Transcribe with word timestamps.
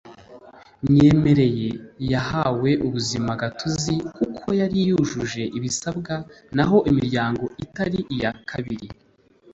myemerere 0.89 1.67
yahawe 2.11 2.71
ubuzima 2.85 3.31
gatozi 3.41 3.95
kuko 4.15 4.45
yari 4.59 4.77
yujuje 4.87 5.43
ibisabwa 5.57 6.15
naho 6.55 6.77
imiryango 6.89 7.43
itari 7.63 7.99
iya 8.15 8.31
kabiri 8.49 8.87